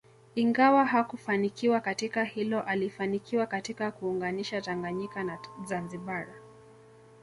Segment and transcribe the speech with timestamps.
[0.35, 6.27] Ingawa hakufanikiwa katika hilo alifanikiwa katika kuunganisha Tanganyika na Zanzibar